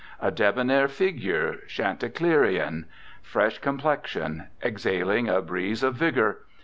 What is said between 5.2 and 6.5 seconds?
a breeze of vigour.